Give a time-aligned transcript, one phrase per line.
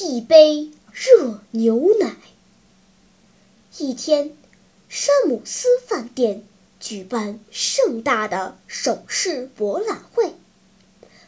[0.00, 2.16] 一杯热牛奶。
[3.78, 4.36] 一天，
[4.88, 6.44] 山姆斯饭店
[6.80, 10.34] 举办盛大的首饰博览会，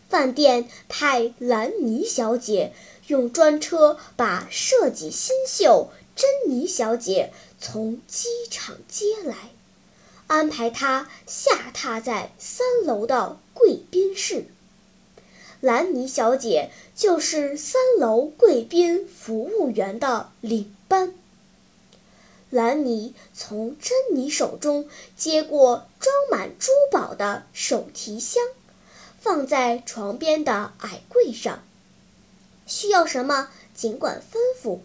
[0.09, 2.73] 饭店派兰尼小姐
[3.07, 9.53] 用专车把设计新秀珍妮小姐从机场接来，
[10.27, 14.47] 安排她下榻在三楼的贵宾室。
[15.61, 21.15] 兰妮小姐就是三楼贵宾服务员的领班。
[22.51, 28.43] 兰妮从珍妮手中接过装满珠宝的手提箱，
[29.19, 31.63] 放在床边的矮柜上。
[32.67, 34.79] 需要什么尽管吩咐。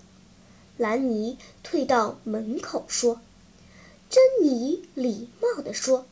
[0.77, 3.19] 兰妮退到门口说。
[4.09, 6.05] 珍妮礼貌地说：“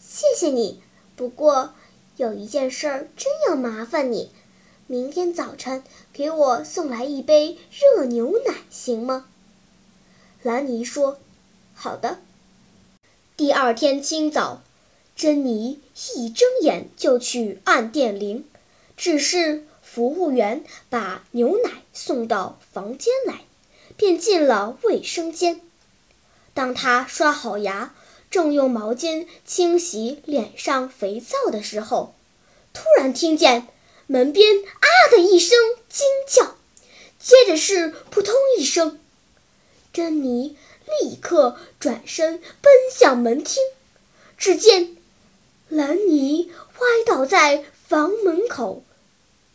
[0.00, 0.80] 谢谢你，
[1.16, 1.74] 不过。”
[2.20, 4.30] 有一件事儿真要麻烦你，
[4.86, 5.82] 明天早晨
[6.12, 9.24] 给我送来一杯热牛奶，行吗？
[10.42, 11.18] 兰尼说
[11.72, 12.18] ：“好的。”
[13.38, 14.60] 第二天清早，
[15.16, 15.80] 珍妮
[16.14, 18.44] 一睁眼就去按电铃，
[18.98, 23.44] 只是服务员把牛奶送到房间来，
[23.96, 25.62] 便进了卫生间。
[26.52, 27.94] 当他刷好牙。
[28.30, 32.14] 正用毛巾清洗脸上肥皂的时候，
[32.72, 33.66] 突然听见
[34.06, 36.56] 门边“啊”的一声惊叫，
[37.18, 39.00] 接着是扑通一声。
[39.92, 40.56] 珍妮
[41.02, 43.60] 立刻转身奔向门厅，
[44.38, 44.96] 只见
[45.68, 48.84] 兰妮歪倒在房门口，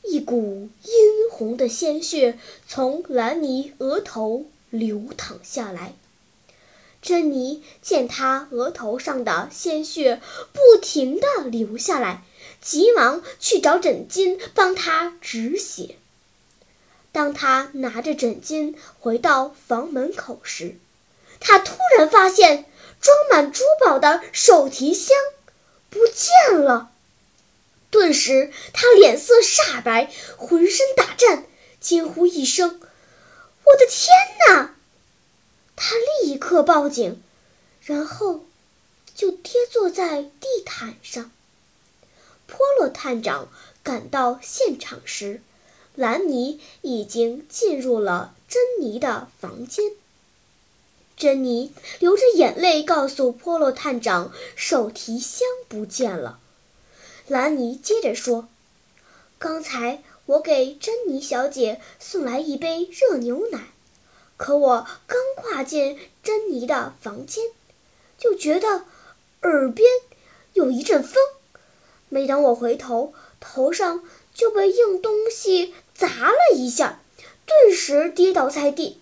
[0.04, 2.38] 一股殷红的鲜血
[2.68, 5.94] 从兰妮额头流淌下来。
[7.06, 10.20] 珍妮见他额头上的鲜血
[10.52, 12.24] 不停地流下来，
[12.62, 15.98] 急忙去找枕巾帮他止血。
[17.12, 20.78] 当他拿着枕巾回到房门口时，
[21.40, 22.66] 他突然发现
[23.00, 25.16] 装满珠宝的手提箱
[25.92, 26.90] 不见了。
[27.92, 31.46] 顿时，他脸色煞白，浑身打颤，
[31.80, 32.82] 惊呼一声
[33.64, 34.10] ：“我的天
[34.48, 34.75] 哪！”
[35.76, 37.22] 他立刻报警，
[37.82, 38.46] 然后
[39.14, 41.32] 就跌坐在地毯上。
[42.48, 43.50] 波洛探长
[43.84, 45.42] 赶到现场时，
[45.96, 49.92] 兰尼已经进入了珍妮的房间。
[51.18, 56.40] 珍妮流着眼泪告诉波洛探长：“手提箱不见了。”
[57.28, 58.48] 兰尼接着说
[59.40, 63.70] ：“刚才我给珍妮小姐送来一杯热牛奶。”
[64.38, 67.46] 可我刚跨进珍妮的房间，
[68.18, 68.86] 就觉得
[69.42, 69.88] 耳边
[70.54, 71.16] 有一阵风。
[72.10, 74.04] 没等我回头，头上
[74.34, 77.00] 就被硬东西砸了一下，
[77.46, 79.02] 顿时跌倒在地。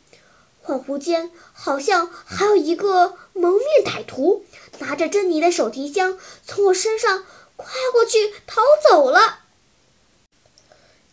[0.64, 4.46] 恍惚间，好像还有一个蒙面歹徒
[4.80, 7.26] 拿着珍妮的手提箱从我身上
[7.58, 9.40] 跨过去逃走了。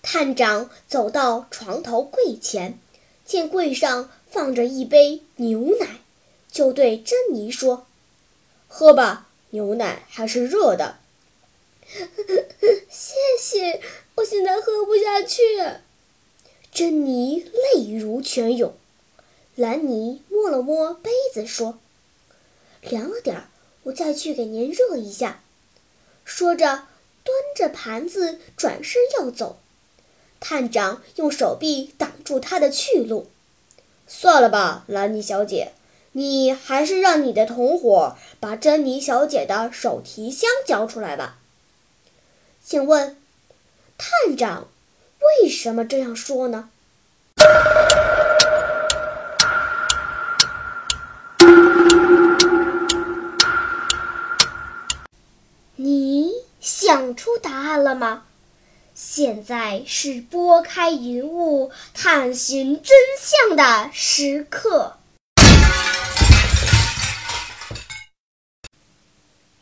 [0.03, 2.79] 探长走到床头柜前。
[3.31, 6.01] 见柜上放着一杯牛奶，
[6.51, 7.87] 就对珍妮说
[8.67, 10.97] ：“喝吧，牛奶还是热的。
[12.91, 13.81] ”谢谢，
[14.17, 15.43] 我现在喝不下去。
[16.73, 17.45] 珍妮
[17.77, 18.75] 泪如泉涌。
[19.55, 21.79] 兰妮摸了摸杯子，说
[22.83, 23.49] ：“凉了点儿，
[23.85, 25.45] 我再去给您热一下。”
[26.27, 26.89] 说着，
[27.23, 29.61] 端着盘子转身要走。
[30.41, 33.29] 探长用手臂挡住他的去路。
[34.09, 35.73] 算了吧，兰妮小姐，
[36.13, 41.37] 你还是让你的同伙把珍妮小姐的手提箱交出来吧。
[42.65, 43.17] 请问，
[43.97, 44.67] 探长
[45.43, 46.71] 为什么这样说呢？
[55.77, 58.25] 你想出答案了吗？
[59.03, 64.99] 现在是拨开云雾探寻真相的时刻。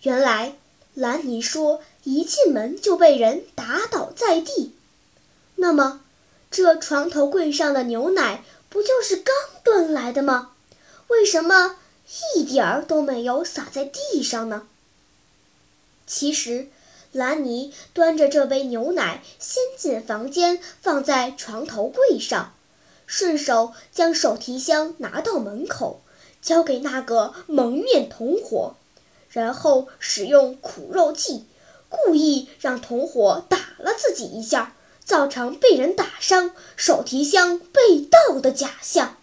[0.03, 0.57] 原来，
[0.95, 4.75] 兰尼说一进门就被人打倒在地。
[5.55, 6.01] 那么，
[6.51, 9.33] 这床头柜上的牛奶不就是刚
[9.63, 10.51] 端来的吗？
[11.07, 11.77] 为什么
[12.35, 14.67] 一点儿都没有洒在地上呢？
[16.09, 16.69] 其实，
[17.13, 22.53] 兰尼端着这杯牛奶先进房间，放在床头柜上，
[23.07, 26.01] 顺手将手提箱拿到门口，
[26.41, 28.75] 交给那个蒙面同伙，
[29.31, 31.47] 然后使用苦肉计，
[31.89, 34.75] 故意让同伙打了自己一下。
[35.05, 39.17] 造成被人打伤、手提箱被盗的假象。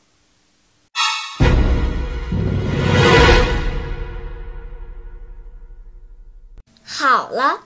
[6.84, 7.66] 好了，